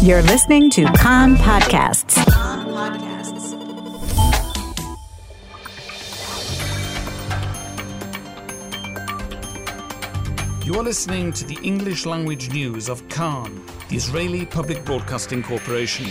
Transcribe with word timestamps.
You're 0.00 0.22
listening 0.22 0.70
to 0.70 0.84
Kan 0.92 1.34
Podcasts. 1.34 2.16
You 10.64 10.74
are 10.76 10.84
listening 10.84 11.32
to 11.32 11.44
the 11.44 11.58
English 11.64 12.06
language 12.06 12.48
news 12.52 12.88
of 12.88 13.06
Kan, 13.08 13.60
the 13.88 13.96
Israeli 13.96 14.46
Public 14.46 14.84
Broadcasting 14.84 15.42
Corporation. 15.42 16.06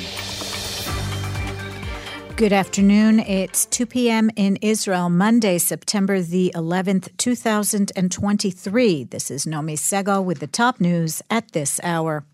Good 2.35 2.51
afternoon. 2.51 3.21
It's 3.21 3.65
2 3.67 3.85
p.m. 3.85 4.29
in 4.35 4.57
Israel, 4.57 5.09
Monday, 5.09 5.57
September 5.59 6.21
the 6.21 6.51
11th, 6.54 7.15
2023. 7.15 9.05
This 9.05 9.31
is 9.31 9.45
Nomi 9.45 9.77
Segal 9.77 10.25
with 10.25 10.39
the 10.39 10.47
top 10.47 10.81
news 10.81 11.21
at 11.29 11.54
this 11.54 11.79
hour. 11.83 12.25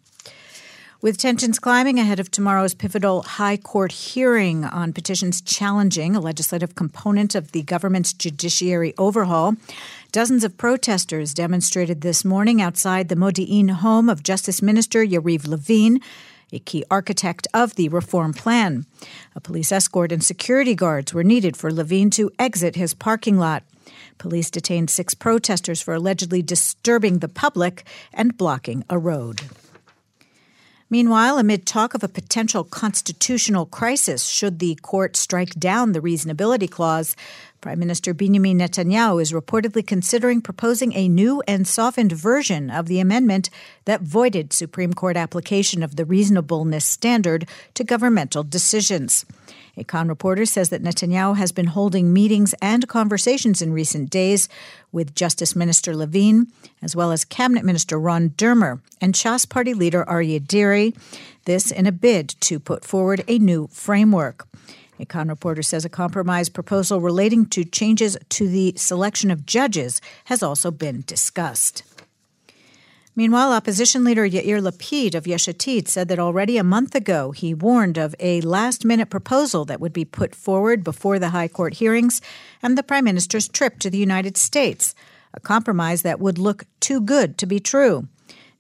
With 1.04 1.18
tensions 1.18 1.60
climbing 1.60 2.00
ahead 2.00 2.22
of 2.22 2.32
tomorrow's 2.32 2.74
pivotal 2.74 3.24
High 3.24 3.58
Court 3.58 3.92
hearing 3.92 4.64
on 4.64 4.94
petitions 4.94 5.42
challenging 5.42 6.16
a 6.16 6.22
legislative 6.22 6.76
component 6.76 7.36
of 7.36 7.52
the 7.52 7.62
government's 7.62 8.14
judiciary 8.14 8.94
overhaul, 8.98 9.58
dozens 10.14 10.46
of 10.46 10.58
protesters 10.58 11.34
demonstrated 11.34 12.00
this 12.00 12.24
morning 12.24 12.62
outside 12.62 13.10
the 13.10 13.18
Modi'in 13.18 13.70
home 13.70 14.08
of 14.08 14.24
Justice 14.24 14.62
Minister 14.62 15.06
Yariv 15.06 15.46
Levin 15.46 16.00
a 16.54 16.60
key 16.60 16.86
architect 16.90 17.50
of 17.54 17.76
the 17.76 17.90
reform 17.90 18.32
plan. 18.34 18.86
A 19.36 19.42
police 19.42 19.74
escort 19.74 20.14
and 20.14 20.24
security 20.24 20.74
guards 20.74 21.14
were 21.14 21.24
needed 21.26 21.58
for 21.58 21.70
Levin 21.70 22.12
to 22.12 22.32
exit 22.40 22.78
his 22.78 22.94
parking 22.94 23.38
lot. 23.38 23.64
Police 24.20 24.50
detained 24.50 24.90
six 24.90 25.14
protesters 25.14 25.82
for 25.82 25.96
allegedly 25.96 26.42
disturbing 26.42 27.20
the 27.20 27.28
public 27.28 27.84
and 28.14 28.38
blocking 28.38 28.86
a 28.90 28.98
road. 28.98 29.42
Meanwhile, 30.94 31.40
amid 31.40 31.66
talk 31.66 31.96
of 31.96 32.04
a 32.04 32.08
potential 32.08 32.64
constitutional 32.64 33.66
crisis 33.66 34.28
should 34.28 34.60
the 34.60 34.76
court 34.84 35.16
strike 35.16 35.56
down 35.56 35.94
the 35.94 36.00
reasonability 36.00 36.70
clause, 36.70 37.16
Prime 37.62 37.80
Minister 37.80 38.14
Benjamin 38.14 38.60
Netanyahu 38.60 39.20
is 39.20 39.32
reportedly 39.32 39.88
considering 39.88 40.40
proposing 40.40 40.94
a 40.94 41.10
new 41.10 41.42
and 41.48 41.68
softened 41.68 42.12
version 42.12 42.70
of 42.70 42.86
the 42.86 43.00
amendment 43.00 43.50
that 43.86 44.04
voided 44.04 44.54
Supreme 44.54 44.94
Court 44.94 45.18
application 45.18 45.82
of 45.82 45.96
the 45.96 46.06
reasonableness 46.06 46.86
standard 46.86 47.50
to 47.74 47.84
governmental 47.84 48.44
decisions. 48.44 49.26
A 49.76 49.84
Kan 49.84 50.08
reporter 50.08 50.46
says 50.46 50.70
that 50.70 50.84
Netanyahu 50.84 51.36
has 51.38 51.52
been 51.52 51.66
holding 51.66 52.14
meetings 52.14 52.54
and 52.62 52.88
conversations 52.88 53.60
in 53.60 53.74
recent 53.74 54.12
days 54.12 54.48
with 54.92 55.16
Justice 55.16 55.56
Minister 55.56 55.96
Levin, 55.96 56.48
as 56.84 56.96
well 56.96 57.12
as 57.12 57.26
Cabinet 57.26 57.66
Minister 57.66 58.00
Ron 58.00 58.30
Dermer 58.32 58.82
and 59.02 59.16
Shas 59.16 59.50
Party 59.50 59.74
leader 59.74 60.06
Aryeh 60.08 60.48
Deri, 60.48 60.94
this 61.46 61.72
in 61.72 61.88
a 61.88 61.92
bid 61.92 62.36
to 62.42 62.60
put 62.60 62.86
forward 62.86 63.24
a 63.28 63.40
new 63.40 63.68
framework. 63.72 64.48
A 65.00 65.06
Kan 65.06 65.28
reporter 65.28 65.64
says 65.64 65.84
a 65.86 65.90
compromise 65.90 66.50
proposal 66.50 67.02
relating 67.02 67.48
to 67.48 67.66
changes 67.66 68.16
to 68.30 68.48
the 68.48 68.74
selection 68.78 69.32
of 69.32 69.48
judges 69.48 70.02
has 70.26 70.44
also 70.44 70.70
been 70.70 71.04
discussed. 71.08 71.82
Meanwhile, 73.16 73.54
opposition 73.54 74.04
leader 74.04 74.28
Yair 74.28 74.60
Lapid 74.60 75.14
of 75.14 75.28
Yesh 75.28 75.46
Atid 75.46 75.88
said 75.88 76.08
that 76.08 76.18
already 76.18 76.58
a 76.58 76.64
month 76.64 76.96
ago 76.96 77.30
he 77.30 77.54
warned 77.54 78.00
of 78.00 78.16
a 78.20 78.42
last 78.42 78.86
minute 78.86 79.12
proposal 79.12 79.66
that 79.66 79.80
would 79.80 79.94
be 79.94 80.04
put 80.04 80.34
forward 80.34 80.84
before 80.84 81.20
the 81.20 81.30
High 81.30 81.48
Court 81.48 81.76
hearings 81.76 82.22
and 82.64 82.76
the 82.76 82.82
Prime 82.82 83.04
Minister's 83.04 83.48
trip 83.48 83.78
to 83.80 83.92
the 83.92 84.00
United 84.00 84.36
States, 84.36 84.96
a 85.32 85.40
compromise 85.40 86.02
that 86.02 86.20
would 86.20 86.40
look 86.40 86.66
too 86.80 87.00
good 87.00 87.38
to 87.38 87.46
be 87.46 87.60
true. 87.60 88.08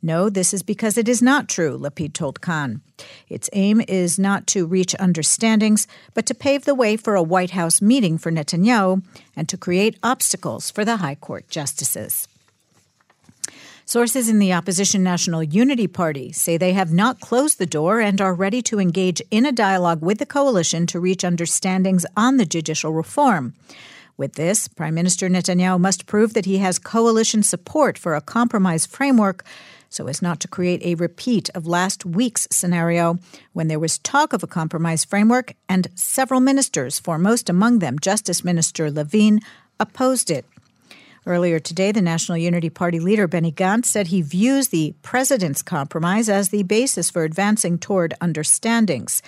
No, 0.03 0.29
this 0.29 0.53
is 0.53 0.61
because 0.61 0.99
it 0.99 1.07
is 1.07 1.21
not 1.21 1.49
true, 1.49 1.75
Lapid 1.75 2.13
told 2.13 2.41
Kan. 2.41 2.81
Its 3.29 3.49
aim 3.53 3.81
is 3.87 4.19
not 4.19 4.45
to 4.47 4.67
reach 4.67 4.93
understandings, 4.99 5.87
but 6.13 6.27
to 6.27 6.35
pave 6.35 6.65
the 6.65 6.75
way 6.75 6.95
for 6.95 7.15
a 7.15 7.23
White 7.23 7.51
House 7.51 7.81
meeting 7.81 8.19
for 8.19 8.31
Netanyahu 8.31 9.01
and 9.35 9.49
to 9.49 9.57
create 9.57 9.97
obstacles 10.03 10.69
for 10.69 10.85
the 10.85 10.97
High 10.97 11.15
Court 11.15 11.49
justices. 11.49 12.27
Sources 13.85 14.29
in 14.29 14.39
the 14.39 14.53
opposition 14.53 15.03
National 15.03 15.43
Unity 15.43 15.87
Party 15.87 16.31
say 16.31 16.57
they 16.57 16.73
have 16.73 16.91
not 16.91 17.19
closed 17.19 17.59
the 17.59 17.65
door 17.65 17.99
and 17.99 18.21
are 18.21 18.33
ready 18.33 18.61
to 18.63 18.79
engage 18.79 19.21
in 19.29 19.45
a 19.45 19.51
dialogue 19.51 20.01
with 20.01 20.19
the 20.19 20.25
coalition 20.25 20.87
to 20.87 20.99
reach 20.99 21.23
understandings 21.23 22.05
on 22.15 22.37
the 22.37 22.45
judicial 22.45 22.93
reform. 22.93 23.53
With 24.15 24.33
this, 24.33 24.67
Prime 24.67 24.93
Minister 24.93 25.27
Netanyahu 25.27 25.79
must 25.79 26.05
prove 26.05 26.33
that 26.33 26.45
he 26.45 26.59
has 26.59 26.79
coalition 26.79 27.43
support 27.43 27.97
for 27.97 28.15
a 28.15 28.21
compromise 28.21 28.85
framework 28.85 29.43
so 29.93 30.07
as 30.07 30.23
not 30.23 30.39
to 30.39 30.47
create 30.47 30.81
a 30.83 30.95
repeat 30.95 31.49
of 31.53 31.67
last 31.67 32.03
week's 32.03 32.47
scenario 32.49 33.19
when 33.53 33.67
there 33.67 33.79
was 33.79 33.99
talk 33.99 34.33
of 34.33 34.41
a 34.41 34.47
compromise 34.47 35.05
framework 35.05 35.53
and 35.69 35.87
several 35.93 36.39
ministers, 36.39 36.97
foremost 36.97 37.47
among 37.47 37.77
them 37.77 37.99
Justice 37.99 38.43
Minister 38.43 38.89
Levin, 38.89 39.39
opposed 39.79 40.31
it. 40.31 40.45
Earlier 41.25 41.59
today, 41.59 41.93
the 41.93 42.01
National 42.01 42.37
Unity 42.37 42.69
Party 42.69 42.99
leader 42.99 43.27
Benny 43.27 43.51
Gantz 43.51 43.85
said 43.85 44.07
he 44.07 44.21
views 44.21 44.67
the 44.67 44.93
president's 45.03 45.61
compromise 45.61 46.27
as 46.27 46.49
the 46.49 46.63
basis 46.63 47.09
for 47.09 47.23
advancing 47.23 47.77
toward 47.77 48.13
understandings. 48.19 49.21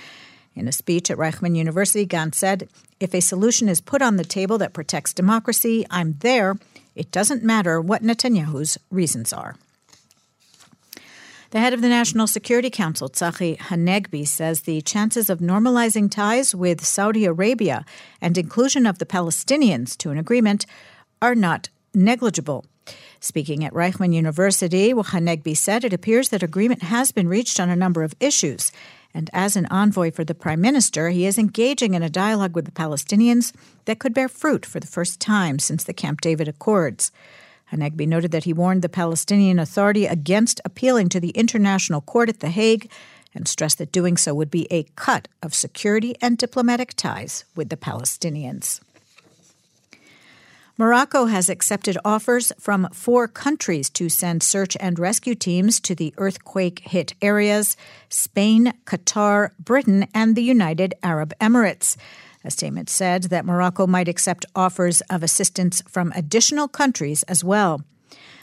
In 0.55 0.67
a 0.67 0.73
speech 0.73 1.09
at 1.09 1.17
Reichman 1.17 1.55
University, 1.55 2.05
Gantz 2.05 2.35
said, 2.35 2.67
If 2.99 3.13
a 3.13 3.21
solution 3.21 3.69
is 3.69 3.79
put 3.79 4.01
on 4.01 4.17
the 4.17 4.25
table 4.25 4.57
that 4.57 4.73
protects 4.73 5.13
democracy, 5.13 5.85
I'm 5.89 6.17
there. 6.19 6.57
It 6.95 7.11
doesn't 7.11 7.43
matter 7.43 7.79
what 7.79 8.03
Netanyahu's 8.03 8.77
reasons 8.91 9.31
are. 9.31 9.55
The 11.51 11.61
head 11.61 11.73
of 11.73 11.81
the 11.81 11.87
National 11.87 12.27
Security 12.27 12.69
Council, 12.69 13.07
Tzachi 13.07 13.57
Hanegbi, 13.57 14.27
says 14.27 14.61
the 14.61 14.81
chances 14.81 15.29
of 15.29 15.39
normalizing 15.39 16.11
ties 16.11 16.53
with 16.53 16.83
Saudi 16.85 17.23
Arabia 17.23 17.85
and 18.19 18.37
inclusion 18.37 18.85
of 18.85 18.99
the 18.99 19.05
Palestinians 19.05 19.95
to 19.99 20.09
an 20.09 20.17
agreement 20.17 20.65
are 21.21 21.35
not 21.35 21.69
negligible. 21.95 22.65
Speaking 23.19 23.63
at 23.63 23.73
Reichman 23.73 24.13
University, 24.13 24.93
Hanegbi 24.93 25.57
said 25.57 25.83
it 25.83 25.93
appears 25.93 26.29
that 26.29 26.43
agreement 26.43 26.83
has 26.83 27.11
been 27.11 27.27
reached 27.27 27.59
on 27.59 27.69
a 27.69 27.75
number 27.75 28.03
of 28.03 28.13
issues. 28.19 28.71
And 29.13 29.29
as 29.33 29.55
an 29.55 29.65
envoy 29.71 30.11
for 30.11 30.23
the 30.23 30.35
prime 30.35 30.61
minister, 30.61 31.09
he 31.09 31.25
is 31.25 31.37
engaging 31.37 31.93
in 31.93 32.03
a 32.03 32.09
dialogue 32.09 32.53
with 32.53 32.65
the 32.65 32.71
Palestinians 32.71 33.53
that 33.85 33.97
could 33.97 34.13
bear 34.13 34.27
fruit 34.27 34.65
for 34.65 34.79
the 34.79 34.87
first 34.87 35.19
time 35.19 35.57
since 35.57 35.83
the 35.83 35.93
Camp 35.93 36.21
David 36.21 36.47
Accords. 36.47 37.11
Hanegbi 37.71 38.07
noted 38.07 38.31
that 38.31 38.43
he 38.43 38.53
warned 38.53 38.81
the 38.81 38.89
Palestinian 38.89 39.57
Authority 39.57 40.05
against 40.05 40.61
appealing 40.65 41.09
to 41.09 41.19
the 41.19 41.29
International 41.29 42.01
Court 42.01 42.29
at 42.29 42.41
The 42.41 42.49
Hague 42.49 42.91
and 43.33 43.47
stressed 43.47 43.79
that 43.79 43.91
doing 43.91 44.17
so 44.17 44.33
would 44.33 44.51
be 44.51 44.67
a 44.69 44.83
cut 44.95 45.27
of 45.41 45.55
security 45.55 46.15
and 46.21 46.37
diplomatic 46.37 46.93
ties 46.93 47.43
with 47.55 47.69
the 47.69 47.77
Palestinians. 47.77 48.81
Morocco 50.77 51.27
has 51.27 51.47
accepted 51.47 51.97
offers 52.03 52.51
from 52.59 52.89
four 52.91 53.29
countries 53.29 53.89
to 53.89 54.09
send 54.09 54.43
search 54.43 54.75
and 54.81 54.99
rescue 54.99 55.33
teams 55.33 55.79
to 55.79 55.95
the 55.95 56.13
earthquake 56.17 56.79
hit 56.79 57.13
areas 57.21 57.77
Spain, 58.09 58.73
Qatar, 58.85 59.51
Britain, 59.57 60.05
and 60.13 60.35
the 60.35 60.43
United 60.43 60.93
Arab 61.01 61.33
Emirates. 61.39 61.95
A 62.43 62.51
statement 62.51 62.89
said 62.89 63.23
that 63.23 63.45
Morocco 63.45 63.87
might 63.87 64.09
accept 64.09 64.45
offers 64.53 64.99
of 65.09 65.23
assistance 65.23 65.81
from 65.87 66.11
additional 66.13 66.67
countries 66.67 67.23
as 67.23 67.41
well. 67.41 67.81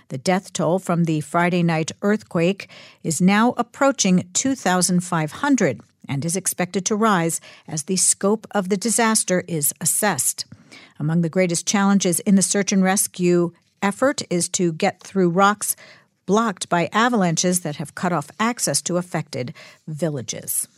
The 0.08 0.16
death 0.16 0.54
toll 0.54 0.78
from 0.78 1.04
the 1.04 1.20
Friday 1.20 1.62
night 1.62 1.92
earthquake 2.00 2.70
is 3.02 3.20
now 3.20 3.52
approaching 3.58 4.26
2,500 4.32 5.80
and 6.08 6.24
is 6.24 6.36
expected 6.36 6.86
to 6.86 6.96
rise 6.96 7.42
as 7.68 7.82
the 7.82 7.96
scope 7.96 8.46
of 8.52 8.70
the 8.70 8.78
disaster 8.78 9.44
is 9.46 9.74
assessed. 9.82 10.46
Among 10.98 11.22
the 11.22 11.28
greatest 11.28 11.66
challenges 11.66 12.20
in 12.20 12.34
the 12.34 12.42
search 12.42 12.72
and 12.72 12.82
rescue 12.82 13.52
effort 13.82 14.22
is 14.30 14.48
to 14.50 14.72
get 14.72 15.02
through 15.02 15.30
rocks 15.30 15.76
blocked 16.26 16.68
by 16.68 16.88
avalanches 16.92 17.60
that 17.60 17.76
have 17.76 17.94
cut 17.94 18.12
off 18.12 18.30
access 18.38 18.80
to 18.82 18.96
affected 18.96 19.52
villages. 19.88 20.68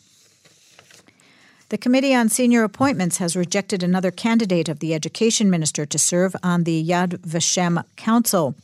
The 1.70 1.78
Committee 1.78 2.14
on 2.14 2.28
Senior 2.28 2.62
Appointments 2.62 3.18
has 3.18 3.34
rejected 3.34 3.82
another 3.82 4.10
candidate 4.10 4.68
of 4.68 4.78
the 4.78 4.94
Education 4.94 5.50
Minister 5.50 5.86
to 5.86 5.98
serve 5.98 6.36
on 6.42 6.64
the 6.64 6.86
Yad 6.86 7.18
Vashem 7.20 7.82
Council. 7.96 8.54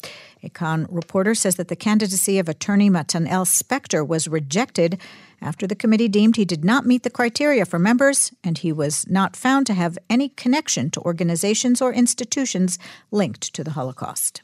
A 0.43 0.49
Kan 0.49 0.87
reporter 0.91 1.35
says 1.35 1.57
that 1.57 1.69
the 1.69 1.77
candidacy 1.77 2.39
of 2.39 2.49
attorney 2.49 2.89
Matan 2.89 3.25
Matanel 3.25 3.45
Spector 3.45 4.07
was 4.07 4.29
rejected 4.29 4.99
after 5.43 5.67
the 5.67 5.75
committee 5.75 6.09
deemed 6.09 6.37
he 6.37 6.45
did 6.45 6.65
not 6.65 6.87
meet 6.87 7.03
the 7.03 7.11
criteria 7.11 7.65
for 7.65 7.79
members 7.79 8.33
and 8.43 8.59
he 8.59 8.73
was 8.73 9.07
not 9.09 9.37
found 9.37 9.67
to 9.67 9.75
have 9.75 9.99
any 10.09 10.29
connection 10.31 10.91
to 10.91 11.01
organizations 11.03 11.83
or 11.83 11.93
institutions 11.93 12.79
linked 13.11 13.53
to 13.55 13.65
the 13.65 13.73
Holocaust. 13.73 14.43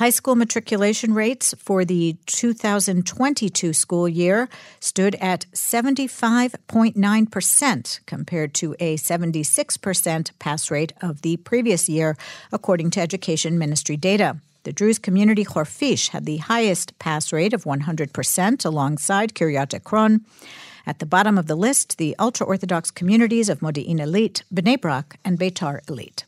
High 0.00 0.08
school 0.08 0.32
matriculation 0.34 1.12
rates 1.12 1.54
for 1.58 1.84
the 1.84 2.16
2022 2.24 3.74
school 3.74 4.08
year 4.08 4.48
stood 4.80 5.14
at 5.16 5.44
75.9% 5.52 8.00
compared 8.06 8.54
to 8.54 8.74
a 8.80 8.96
76% 8.96 10.30
pass 10.38 10.70
rate 10.70 10.94
of 11.02 11.20
the 11.20 11.36
previous 11.36 11.86
year, 11.86 12.16
according 12.50 12.88
to 12.92 13.00
Education 13.00 13.58
Ministry 13.58 13.98
data. 13.98 14.38
The 14.62 14.72
Druze 14.72 14.98
community 14.98 15.44
Khorfish 15.44 16.08
had 16.08 16.24
the 16.24 16.38
highest 16.38 16.98
pass 16.98 17.30
rate 17.30 17.52
of 17.52 17.64
100% 17.64 18.64
alongside 18.64 19.34
Kiryat 19.34 19.74
Ekron. 19.74 20.24
At 20.86 21.00
the 21.00 21.04
bottom 21.04 21.36
of 21.36 21.46
the 21.46 21.56
list, 21.56 21.98
the 21.98 22.16
ultra 22.18 22.46
Orthodox 22.46 22.90
communities 22.90 23.50
of 23.50 23.60
Modi'in 23.60 23.98
Illit, 23.98 24.44
Bnei 24.50 24.80
Brak, 24.80 25.18
and 25.26 25.38
Beitar 25.38 25.84
Illit. 25.84 26.24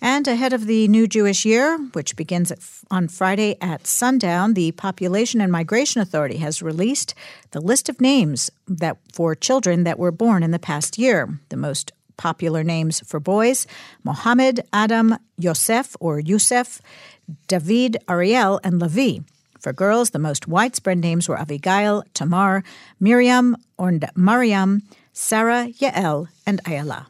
And 0.00 0.28
ahead 0.28 0.52
of 0.52 0.66
the 0.66 0.86
new 0.86 1.08
Jewish 1.08 1.44
year, 1.44 1.76
which 1.92 2.14
begins 2.14 2.52
on 2.90 3.08
Friday 3.08 3.56
at 3.60 3.86
sundown, 3.86 4.54
the 4.54 4.70
Population 4.72 5.40
and 5.40 5.50
Migration 5.50 6.00
Authority 6.00 6.36
has 6.36 6.62
released 6.62 7.14
the 7.50 7.60
list 7.60 7.88
of 7.88 8.00
names 8.00 8.50
that 8.68 8.96
for 9.12 9.34
children 9.34 9.84
that 9.84 9.98
were 9.98 10.12
born 10.12 10.42
in 10.42 10.52
the 10.52 10.58
past 10.58 10.98
year. 10.98 11.40
The 11.48 11.56
most 11.56 11.90
popular 12.16 12.62
names 12.62 13.00
for 13.06 13.18
boys 13.18 13.66
Mohammed, 14.04 14.60
Adam, 14.72 15.16
Yosef 15.36 15.96
or 16.00 16.20
Yusef, 16.20 16.80
David, 17.48 17.96
Ariel, 18.08 18.60
and 18.62 18.80
Levi. 18.80 19.24
For 19.58 19.72
girls, 19.72 20.10
the 20.10 20.20
most 20.20 20.46
widespread 20.46 20.98
names 20.98 21.28
were 21.28 21.38
Abigail, 21.38 22.04
Tamar, 22.14 22.62
Miriam, 23.00 23.56
and 23.78 24.08
Mariam, 24.14 24.82
Sarah, 25.12 25.68
Yael, 25.80 26.28
and 26.46 26.60
Ayala. 26.64 27.08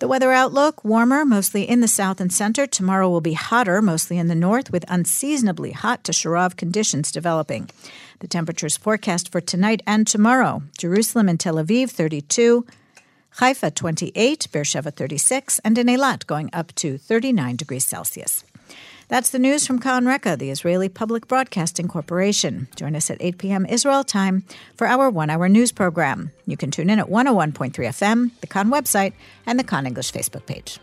The 0.00 0.08
weather 0.08 0.32
outlook 0.32 0.84
warmer, 0.84 1.24
mostly 1.24 1.68
in 1.68 1.80
the 1.80 1.88
south 1.88 2.20
and 2.20 2.32
center. 2.32 2.66
Tomorrow 2.66 3.08
will 3.08 3.20
be 3.20 3.34
hotter, 3.34 3.80
mostly 3.80 4.18
in 4.18 4.26
the 4.26 4.34
north, 4.34 4.72
with 4.72 4.84
unseasonably 4.88 5.70
hot 5.70 6.02
to 6.04 6.12
Sharav 6.12 6.56
conditions 6.56 7.12
developing. 7.12 7.70
The 8.18 8.26
temperatures 8.26 8.76
forecast 8.76 9.30
for 9.30 9.40
tonight 9.40 9.82
and 9.86 10.06
tomorrow 10.06 10.62
Jerusalem 10.76 11.28
and 11.28 11.38
Tel 11.38 11.56
Aviv 11.56 11.90
32, 11.90 12.66
Haifa 13.38 13.70
28, 13.70 14.48
Beersheba 14.50 14.90
36, 14.90 15.60
and 15.60 15.78
in 15.78 15.86
Eilat 15.86 16.26
going 16.26 16.50
up 16.52 16.74
to 16.76 16.98
39 16.98 17.56
degrees 17.56 17.84
Celsius. 17.84 18.44
That's 19.08 19.30
the 19.30 19.38
news 19.38 19.66
from 19.66 19.78
Kan 19.80 20.06
Reka, 20.06 20.36
the 20.36 20.50
Israeli 20.50 20.88
Public 20.88 21.28
Broadcasting 21.28 21.88
Corporation. 21.88 22.68
Join 22.74 22.96
us 22.96 23.10
at 23.10 23.18
8 23.20 23.38
p.m. 23.38 23.66
Israel 23.66 24.02
time 24.02 24.44
for 24.76 24.86
our 24.86 25.10
one 25.10 25.28
hour 25.28 25.48
news 25.48 25.72
program. 25.72 26.30
You 26.46 26.56
can 26.56 26.70
tune 26.70 26.88
in 26.88 26.98
at 26.98 27.08
101.3 27.08 27.72
FM, 27.72 28.30
the 28.40 28.46
Kan 28.46 28.70
website, 28.70 29.12
and 29.46 29.58
the 29.58 29.64
Kan 29.64 29.86
English 29.86 30.10
Facebook 30.10 30.46
page. 30.46 30.78